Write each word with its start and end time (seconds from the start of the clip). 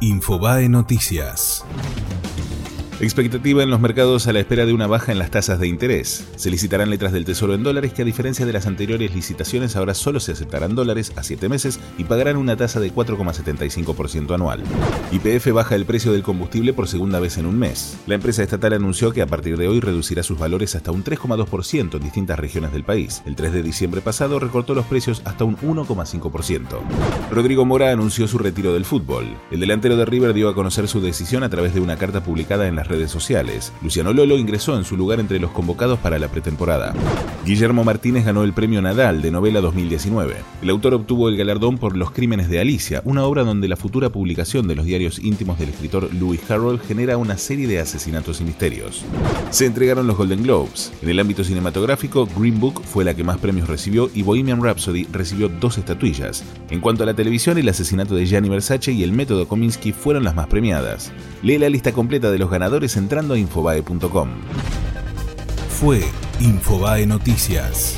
Infobae 0.00 0.68
Noticias. 0.68 1.64
Expectativa 3.00 3.62
en 3.62 3.70
los 3.70 3.80
mercados 3.80 4.26
a 4.26 4.32
la 4.32 4.40
espera 4.40 4.66
de 4.66 4.72
una 4.72 4.88
baja 4.88 5.12
en 5.12 5.20
las 5.20 5.30
tasas 5.30 5.60
de 5.60 5.68
interés. 5.68 6.26
Se 6.34 6.50
licitarán 6.50 6.90
letras 6.90 7.12
del 7.12 7.24
Tesoro 7.24 7.54
en 7.54 7.62
dólares 7.62 7.92
que 7.92 8.02
a 8.02 8.04
diferencia 8.04 8.44
de 8.44 8.52
las 8.52 8.66
anteriores 8.66 9.14
licitaciones 9.14 9.76
ahora 9.76 9.94
solo 9.94 10.18
se 10.18 10.32
aceptarán 10.32 10.74
dólares 10.74 11.12
a 11.14 11.22
7 11.22 11.48
meses 11.48 11.78
y 11.96 12.02
pagarán 12.02 12.36
una 12.36 12.56
tasa 12.56 12.80
de 12.80 12.92
4,75% 12.92 14.34
anual. 14.34 14.64
YPF 15.12 15.52
baja 15.52 15.76
el 15.76 15.84
precio 15.84 16.10
del 16.10 16.24
combustible 16.24 16.72
por 16.72 16.88
segunda 16.88 17.20
vez 17.20 17.38
en 17.38 17.46
un 17.46 17.56
mes. 17.56 17.96
La 18.08 18.16
empresa 18.16 18.42
estatal 18.42 18.72
anunció 18.72 19.12
que 19.12 19.22
a 19.22 19.28
partir 19.28 19.56
de 19.58 19.68
hoy 19.68 19.78
reducirá 19.78 20.24
sus 20.24 20.36
valores 20.36 20.74
hasta 20.74 20.90
un 20.90 21.04
3,2% 21.04 21.94
en 21.94 22.02
distintas 22.02 22.36
regiones 22.36 22.72
del 22.72 22.82
país. 22.82 23.22
El 23.26 23.36
3 23.36 23.52
de 23.52 23.62
diciembre 23.62 24.00
pasado 24.00 24.40
recortó 24.40 24.74
los 24.74 24.86
precios 24.86 25.22
hasta 25.24 25.44
un 25.44 25.56
1,5%. 25.58 26.64
Rodrigo 27.30 27.64
Mora 27.64 27.92
anunció 27.92 28.26
su 28.26 28.38
retiro 28.38 28.74
del 28.74 28.84
fútbol. 28.84 29.28
El 29.52 29.60
delantero 29.60 29.96
de 29.96 30.04
River 30.04 30.34
dio 30.34 30.48
a 30.48 30.54
conocer 30.56 30.88
su 30.88 31.00
decisión 31.00 31.44
a 31.44 31.48
través 31.48 31.74
de 31.74 31.80
una 31.80 31.96
carta 31.96 32.24
publicada 32.24 32.66
en 32.66 32.74
las 32.74 32.87
redes 32.88 33.10
sociales. 33.10 33.72
Luciano 33.82 34.12
Lolo 34.12 34.38
ingresó 34.38 34.76
en 34.76 34.84
su 34.84 34.96
lugar 34.96 35.20
entre 35.20 35.38
los 35.38 35.50
convocados 35.50 35.98
para 35.98 36.18
la 36.18 36.28
pretemporada. 36.28 36.94
Guillermo 37.44 37.84
Martínez 37.84 38.24
ganó 38.24 38.44
el 38.44 38.52
premio 38.52 38.82
Nadal 38.82 39.22
de 39.22 39.30
novela 39.30 39.60
2019. 39.60 40.36
El 40.62 40.70
autor 40.70 40.94
obtuvo 40.94 41.28
el 41.28 41.36
galardón 41.36 41.78
por 41.78 41.96
Los 41.96 42.10
Crímenes 42.10 42.48
de 42.48 42.60
Alicia, 42.60 43.02
una 43.04 43.24
obra 43.24 43.44
donde 43.44 43.68
la 43.68 43.76
futura 43.76 44.10
publicación 44.10 44.66
de 44.68 44.74
los 44.74 44.84
diarios 44.84 45.18
íntimos 45.18 45.58
del 45.58 45.70
escritor 45.70 46.12
Lewis 46.12 46.40
Carroll 46.46 46.80
genera 46.80 47.16
una 47.16 47.38
serie 47.38 47.66
de 47.66 47.80
asesinatos 47.80 48.40
y 48.40 48.44
misterios. 48.44 49.04
Se 49.50 49.66
entregaron 49.66 50.06
los 50.06 50.16
Golden 50.16 50.42
Globes. 50.42 50.92
En 51.02 51.08
el 51.08 51.20
ámbito 51.20 51.44
cinematográfico, 51.44 52.28
Green 52.36 52.60
Book 52.60 52.82
fue 52.84 53.04
la 53.04 53.14
que 53.14 53.24
más 53.24 53.38
premios 53.38 53.68
recibió 53.68 54.10
y 54.14 54.22
Bohemian 54.22 54.62
Rhapsody 54.62 55.06
recibió 55.12 55.48
dos 55.48 55.78
estatuillas. 55.78 56.44
En 56.70 56.80
cuanto 56.80 57.02
a 57.02 57.06
la 57.06 57.14
televisión, 57.14 57.58
el 57.58 57.68
asesinato 57.68 58.14
de 58.14 58.26
Gianni 58.26 58.48
Versace 58.48 58.92
y 58.92 59.02
el 59.02 59.12
método 59.12 59.48
Kominsky 59.48 59.92
fueron 59.92 60.24
las 60.24 60.34
más 60.34 60.46
premiadas. 60.46 61.12
Lee 61.42 61.58
la 61.58 61.68
lista 61.68 61.92
completa 61.92 62.30
de 62.30 62.38
los 62.38 62.50
entrando 62.96 63.34
a 63.34 63.38
infobae.com. 63.38 64.28
Fue 65.80 66.02
Infobae 66.40 67.06
Noticias. 67.06 67.96